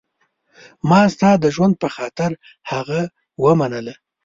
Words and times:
ما 0.89 1.01
ستا 1.13 1.29
د 1.43 1.45
ژوند 1.55 1.73
په 1.81 1.87
خاطر 1.95 2.31
هغه 2.71 2.99
ومنله. 3.43 3.93